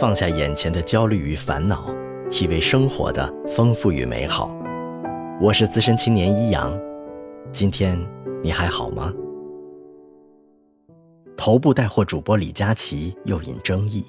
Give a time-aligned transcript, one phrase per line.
[0.00, 1.92] 放下眼前的焦虑与烦恼，
[2.30, 4.48] 体味生活的丰富与美好。
[5.40, 6.72] 我是资深青年一阳，
[7.50, 7.98] 今天
[8.40, 9.12] 你还好吗？
[11.36, 14.06] 头部带货主播李佳琦又引争议，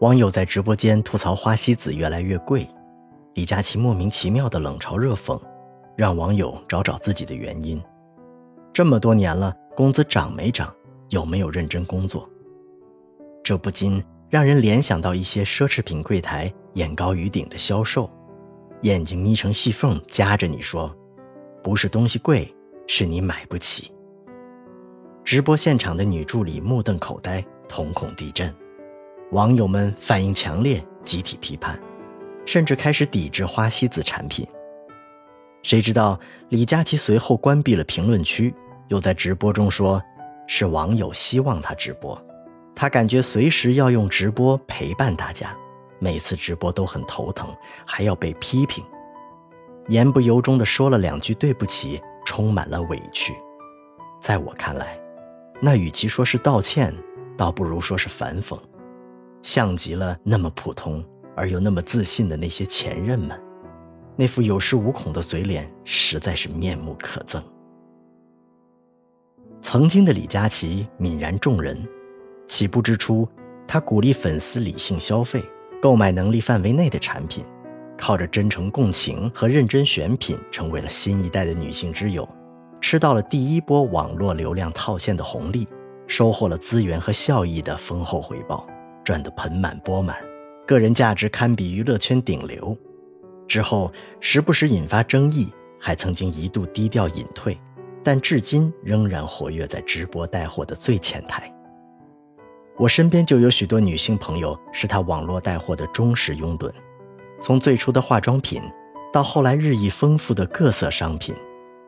[0.00, 2.66] 网友在直播间吐槽花西子越来越贵，
[3.34, 5.38] 李佳琦莫名其妙的冷嘲热讽，
[5.98, 7.78] 让网友找找自己的原因。
[8.72, 10.74] 这么多年了，工资涨没涨？
[11.10, 12.26] 有没有认真工作？
[13.44, 14.02] 这不禁。
[14.28, 18.10] 让人联想到一些奢侈品柜台眼高于顶的销售，
[18.82, 20.94] 眼睛眯成细缝夹着你说
[21.62, 22.52] ：“不是东西贵，
[22.88, 23.92] 是你买不起。”
[25.24, 28.52] 直播现场的女助理目瞪口呆，瞳孔地震，
[29.30, 31.80] 网友们反应强烈，集体批判，
[32.44, 34.46] 甚至开始抵制花西子产品。
[35.62, 36.18] 谁知道
[36.48, 38.52] 李佳琦随后关闭了评论区，
[38.88, 40.02] 又在直播中说
[40.46, 42.20] ：“是网友希望他直播。”
[42.78, 45.56] 他感觉随时要用直播陪伴大家，
[45.98, 47.48] 每次直播都很头疼，
[47.86, 48.84] 还要被批评，
[49.88, 53.34] 言不由衷地说了两句对不起，充满了委屈。
[54.20, 55.00] 在我看来，
[55.58, 56.94] 那与其说是道歉，
[57.34, 58.58] 倒不如说是反讽，
[59.42, 61.02] 像极了那么普通
[61.34, 63.40] 而又那么自信的那些前任们，
[64.16, 67.42] 那副有恃无恐的嘴脸实在是面目可憎。
[69.62, 71.82] 曾经的李佳琦泯然众人。
[72.46, 73.28] 起步之初，
[73.66, 75.42] 他鼓励粉丝理性消费，
[75.80, 77.44] 购买能力范围内的产品，
[77.98, 82.28] 靠着真诚共情和认真选品，成为了新一代的女性之友，
[82.80, 85.66] 吃到了第一波网络流量套现的红利，
[86.06, 88.66] 收获了资源和效益的丰厚回报，
[89.04, 90.16] 赚得盆满钵满，
[90.66, 92.76] 个人价值堪比娱乐圈顶流。
[93.48, 95.48] 之后时不时引发争议，
[95.80, 97.58] 还曾经一度低调隐退，
[98.04, 101.52] 但至今仍然活跃在直播带货的最前台。
[102.78, 106.70] 我身边就有许多女性朋友是他网络带货的忠实拥趸，
[107.40, 108.62] 从最初的化妆品，
[109.10, 111.34] 到后来日益丰富的各色商品，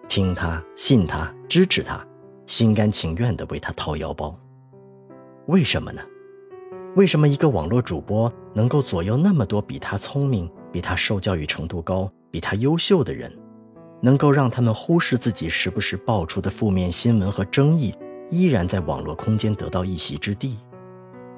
[0.09, 2.03] 听他、信他、支持他，
[2.47, 4.35] 心甘情愿地为他掏腰包。
[5.47, 6.01] 为什么呢？
[6.97, 13.31] 为什么一个网络主播能够左右那么多比他聪明、比他受教育程度高、比他优秀的人，
[14.01, 17.95] 能够让他们忽视自己时不时爆出的负面新闻和争议，
[18.31, 20.57] 依然在网络空间得到一席之地？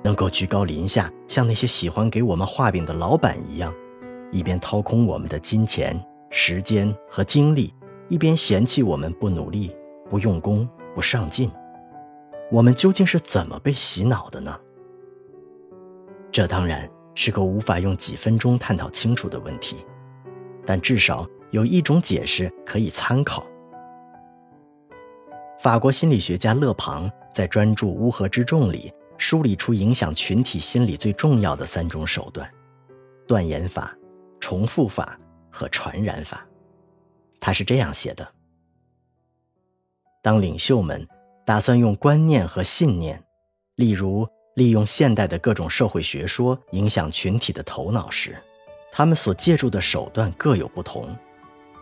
[0.03, 3.73] 能够居高临下，像那些喜欢给我们画饼的老板一样，
[4.31, 5.99] 一边掏空我们的金钱、
[6.31, 7.75] 时间和精力，
[8.09, 9.77] 一边嫌弃我们不努力、
[10.09, 11.51] 不用功、不上进，
[12.51, 14.59] 我们究竟是怎么被洗脑的呢？
[16.33, 19.85] 这当然是个无法用几分钟探讨清楚的问题，
[20.65, 23.45] 但至少有一种解释可以参考。
[25.59, 28.91] 法国心理学家勒庞在专著《乌合之众》里。
[29.21, 32.51] 梳理出影响群体心理最重要的三种手段：
[33.29, 33.95] 断言法、
[34.41, 35.21] 重复法
[35.51, 36.43] 和传染法。
[37.39, 38.27] 他是这样写的：
[40.23, 41.07] 当领袖们
[41.45, 43.23] 打算用观念和信念，
[43.77, 48.35] 例如利用现代的各种社会学说影响群体的头脑时，
[48.91, 51.15] 他们所借助的手段各有不同。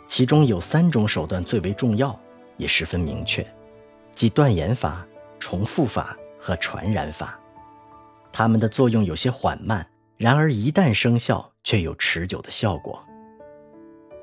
[0.09, 2.19] 其中有三种手段最为重要，
[2.57, 3.47] 也十分明确，
[4.13, 5.07] 即断言法、
[5.39, 6.19] 重复法。
[6.39, 7.39] 和传染法，
[8.33, 13.03] 它们的作用有些缓慢，然而一旦生效，却有持久的效果。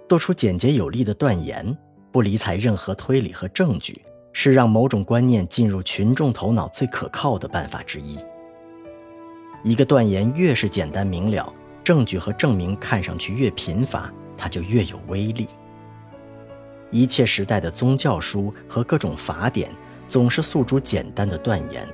[0.07, 1.77] 做出简洁有力的断言，
[2.11, 4.01] 不理睬任何推理和证据，
[4.33, 8.19] 是让某种观念进入群众头脑最可靠的办法之一。
[9.63, 11.51] 一个断言越是简单明了，
[11.83, 15.47] 证据和证明看上去越贫乏，它就越有威力。
[16.91, 19.71] 一切时代的宗教书和各种法典，
[20.07, 21.87] 总是诉诸简单的断言。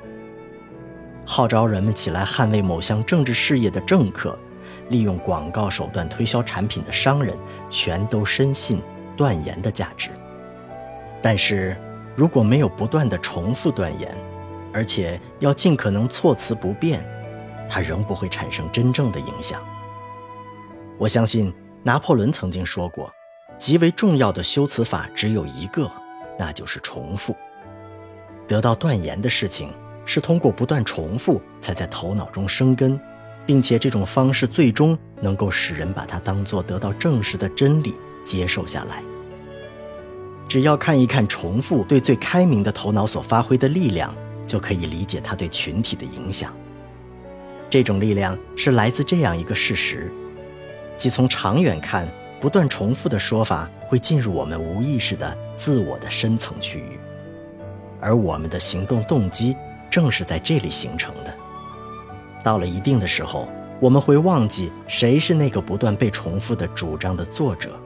[1.31, 4.38] 号召人们起来捍卫某项政治事业的政客，
[4.90, 7.38] 利用广告手段推销产品的商人，
[7.69, 8.81] 全都深信
[9.16, 10.09] 断言的价值。
[11.22, 11.78] 但是，
[12.18, 14.14] 如果没有不断的重复断言，
[14.74, 17.01] 而且要尽可能措辞不变，
[17.69, 19.62] 它仍不会产生真正的影响。
[20.98, 23.10] 我相信拿破仑曾经说过，
[23.57, 25.89] 极为重要的修辞法只有一个，
[26.38, 27.34] 那就是重复。
[28.50, 29.74] 得到断言的事情。
[30.13, 33.00] 是通过不断重复，才在头脑中生根，
[33.46, 39.02] 并且这种方式最终能够使人把它当作得到证实的真理接受下来。
[40.50, 44.13] 只要看一看重复对最开明的头脑所发挥的力量，
[44.46, 46.54] 就可以理解它对群体的影响。
[47.69, 50.12] 这种力量是来自这样一个事实：
[50.98, 52.06] 即从长远看，
[52.42, 57.00] 不断重复的说法会进入我们无意识的自我的深层区域，
[58.02, 59.56] 而我们的行动动机。
[59.91, 61.38] 正是在这里形成的。
[62.43, 63.47] 到了一定的时候，
[63.79, 67.79] 我们会忘记谁是那个不断被重复的主张的作者，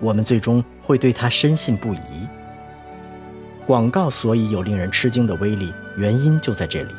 [0.00, 2.28] 我们最终会对他深信不疑。
[3.66, 6.94] 广告所以有令人吃惊的威力，原因就在这里。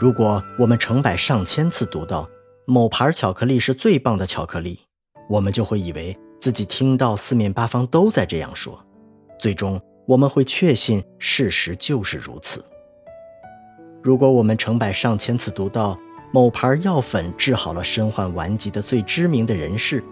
[0.00, 2.28] 如果我们成百上千次读到
[2.66, 4.80] 某牌巧克力是最棒的巧克力，
[5.28, 8.84] 我们就会以为自己听到四面八方都在这样说，
[9.38, 12.64] 最终我们会确信事实就是如此。
[14.02, 15.98] 如果我们成百上千次读到
[16.32, 20.02] 某牌药粉治好了身患顽疾的最知名的人士，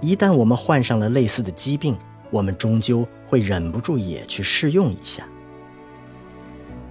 [0.00, 1.96] 一旦我们患上了类似的疾病，
[2.30, 5.24] 我们终究会忍不住也去试用一下。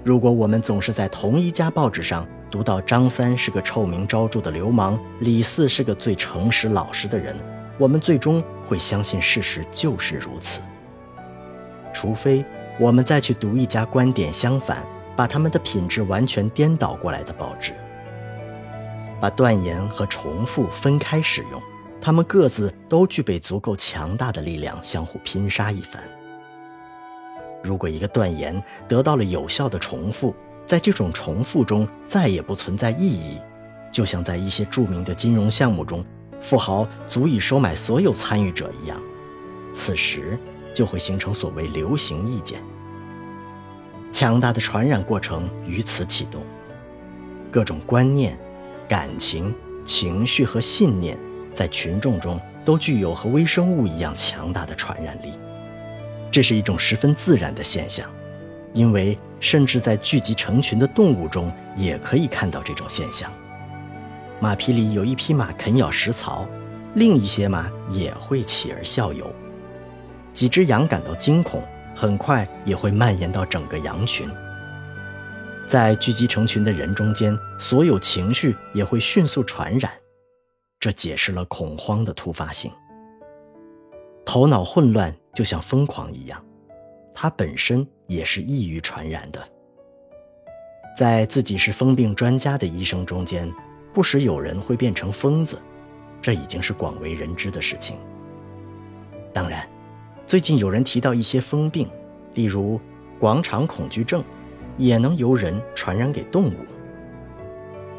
[0.03, 7.35] 如果我们总是在同一家报纸上读到张三是个臭名昭著的流氓，李四是个最诚实老实的人，
[7.77, 10.61] 我们最终会相信事实就是如此。
[11.94, 12.44] 除非
[12.79, 14.85] 我们再去读一家观点相反、
[15.15, 17.74] 把他们的品质完全颠倒过来的报纸。
[19.21, 21.62] 把断言和重复分开使用，
[22.01, 26.04] 他们各自都具备足够强大的力量，相互拼杀一番。
[27.63, 33.39] 如果一个断言得到了有效的重复，在这种重复中再也不存在意义，
[33.92, 36.04] 就像在一些著名的金融项目中，
[36.42, 39.01] 富豪足以收买所有参与者一样，
[39.74, 40.38] 此时
[40.74, 42.62] 就会形成所谓流行意见。
[44.13, 46.44] 强大的传染过程于此启动，
[47.51, 48.38] 各种观念。
[48.88, 49.56] 感情、
[49.86, 51.18] 情绪和信念，
[51.56, 55.31] 在群众中都具有和微生物一样强大的传染力。
[56.30, 58.07] 这是一种十分自然的现象，
[58.74, 63.31] 因为甚至在聚集成群的动物中也可以看到这种现象。
[64.39, 66.45] 马匹里有一匹马啃咬食槽，
[66.94, 69.33] 另一些马也会起而效尤。
[70.33, 71.63] 几只羊感到惊恐，
[71.95, 74.30] 很快也会蔓延到整个羊群。
[75.68, 79.92] 在聚集成群的人中间，所有情绪也会迅速传染，
[80.80, 82.72] 这解释了恐慌的突发性。
[84.25, 86.44] 头脑混乱就像疯狂一样，
[87.13, 89.42] 它本身也是易于传染的。
[90.98, 93.51] 在自己是疯病专家的医生中间，
[93.94, 95.60] 不时有人会变成疯子，
[96.22, 97.98] 这已经是广为人知的事情。
[99.34, 99.68] 当然，
[100.25, 101.89] 最近有人提到一些疯病，
[102.33, 102.79] 例如
[103.19, 104.23] 广场恐惧症。
[104.75, 106.53] 也能由人传染给动物。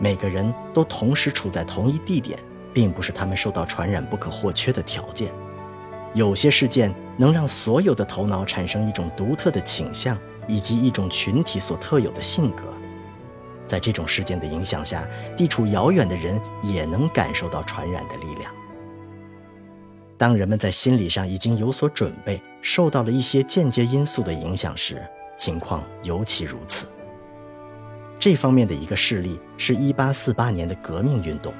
[0.00, 2.36] 每个人都同时处在同一地点，
[2.72, 5.30] 并不是他们受到传染不可或缺的条件。
[6.14, 10.18] 有些事件能让所有的头脑产生一种独特的倾向，
[10.48, 12.64] 以及一种群体所特有的性格。
[13.68, 15.06] 在这种事件的影响下，
[15.36, 18.52] 地处遥远的人也能感受到传染的力量。
[20.24, 25.06] 当人们在心理上已经有所准备，受到了一些间接因素的影响时，
[25.36, 26.86] 情况尤其如此。
[28.18, 31.52] 这方面的一个事例是1848年的革命运动，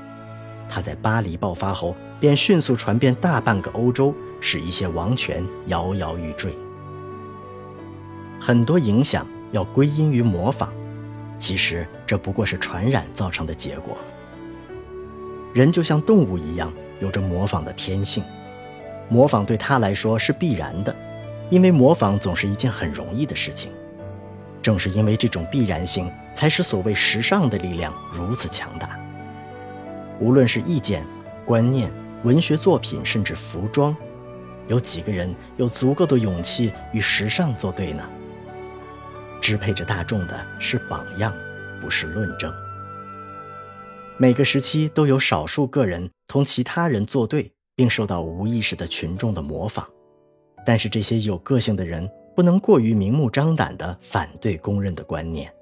[0.67, 6.57] 它在巴黎爆发后便迅速传遍大半个欧洲，使一些王权摇摇欲坠。
[8.41, 10.71] 很多影响要归因于模仿，
[11.37, 13.99] 其实这不过是传染造成的结果。
[15.53, 18.25] 人就像动物一样，有着模仿的天性，
[19.09, 20.95] 模仿对他来说是必然的。
[21.51, 23.71] 因为模仿总是一件很容易的事情，
[24.63, 28.99] 正是因为这种必然性，才使所谓时尚的力量如此强大。
[30.19, 31.07] 无论是意见、
[31.45, 33.95] 观念、文学作品，甚至服装，
[34.69, 38.03] 有几个人有足够的勇气与时尚作对呢？
[39.43, 41.33] 支配着大众的是榜样，
[41.81, 42.51] 不是论证。
[44.17, 49.87] 每个时期都有少数个人同其他人作对，并受到无意识的群众的模仿。
[50.67, 55.53] 但是这些有个性的人不能过于明目张胆地反对公认的观念，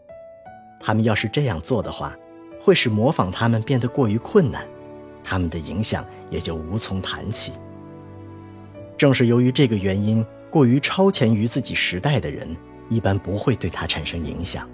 [0.80, 2.16] 他们要是这样做的话，
[2.60, 4.66] 会使模仿他们变得过于困难，
[5.24, 7.52] 他们的影响也就无从谈起。
[8.96, 12.56] 正是由于这个原因，过于超前于自己时代的人
[12.88, 14.68] 一般不会对他产生影响。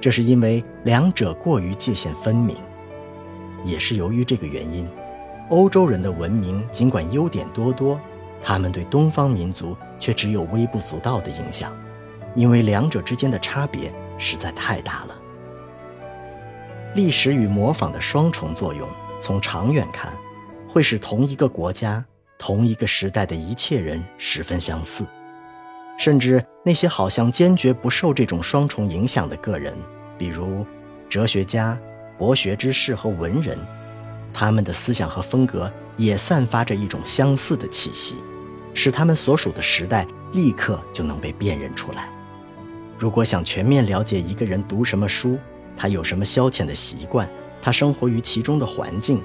[0.00, 2.56] 这是因为两者过于界限分明，
[3.64, 4.88] 也是由于这个原因，
[5.50, 8.00] 欧洲人的文明尽管优点多多。
[8.42, 11.70] 他们对东方民族却只有微不足道的影响，
[12.34, 15.14] 因为两者之间的差别实在太大了。
[16.94, 18.88] 历史与模仿的双重作用，
[19.20, 20.10] 从长远看，
[20.66, 22.02] 会使同一个国家、
[22.38, 25.04] 同一个时代的一切人十分相似，
[25.98, 29.76] 甚至那些好像坚决不受这种双重影响的个人，
[30.16, 30.64] 比如
[31.10, 31.78] 哲学家、
[32.16, 33.58] 博学之士和文人，
[34.32, 38.16] 他们的思想和风格也散发着一种相似的气息。
[38.72, 42.08] 使他们所属的时代立刻就能被辨认出来。
[42.98, 45.36] 如果想全面了解一个人读什么书，
[45.76, 47.28] 他有什么消遣的习惯，
[47.60, 49.20] 他生活于其中的环境，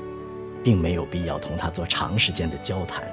[0.63, 3.03] 并没有必要同他做长时间的交谈。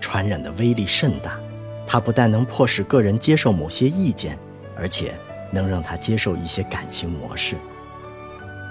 [0.00, 1.38] 传染的威力甚大，
[1.86, 4.38] 它不但能迫使个人接受某些意见，
[4.76, 5.18] 而且
[5.50, 7.56] 能让他接受一些感情模式。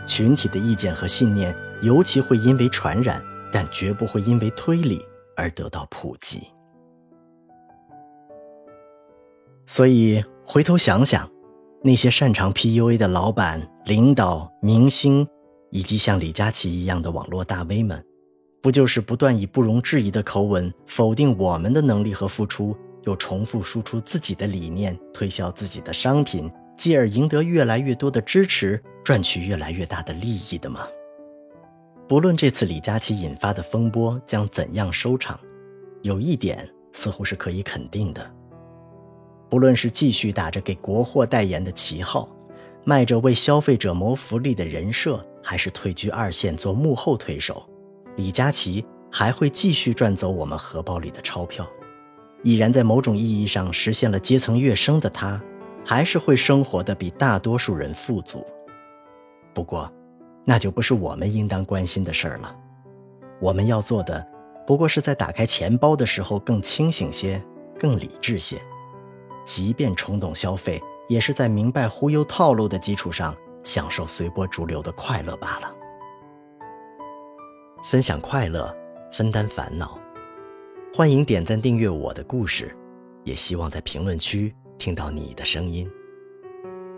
[0.05, 3.21] 群体的意见和信念尤其会因为传染，
[3.51, 6.41] 但绝不会因为推理而得到普及。
[9.65, 11.29] 所以回头想想，
[11.83, 15.27] 那些擅长 PUA 的老板、领导、明星，
[15.71, 18.03] 以及像李佳琦一样的网络大 V 们。
[18.61, 22.73] 不就是不断以不容置疑的口吻否定我们的能力和付出，
[23.03, 30.87] 又重复输出自己的理念，推销自己的商品，继而赢得越来越多的支持，赚取越来越大的利益的吗？
[32.07, 35.39] 不论这次李佳琦引发的风波将怎样收场，
[36.01, 38.29] 有一点似乎是可以肯定的：
[39.49, 42.29] 不论是继续打着给国货代言的旗号，
[42.83, 47.63] 卖着为消费者谋福利的人设，还是退居二线做幕后推手。
[48.17, 51.67] 李佳琦还会继续赚走我们荷包里的钞票，
[52.43, 55.41] 已然在某种意义上实现了阶层跃升的他，
[55.85, 58.45] 还是会生活的比大多数人富足。
[59.53, 59.91] 不过，
[60.45, 62.55] 那就不是我们应当关心的事儿了。
[63.39, 64.25] 我们要做的，
[64.65, 67.41] 不过是在打开钱包的时候更清醒些，
[67.79, 68.61] 更理智些。
[69.45, 75.75] 即便冲动消费，也是在明白忽悠套路的基础上，享受随波逐流的快乐罢了。
[77.83, 78.73] 分享快乐，
[79.11, 79.99] 分担烦恼。
[80.93, 82.73] 欢迎点赞订阅我的故事，
[83.23, 85.89] 也希望在评论区听到你的声音。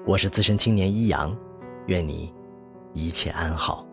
[0.06, 1.36] 我是资深青年一阳，
[1.88, 2.32] 愿你
[2.96, 3.86] 一切安好。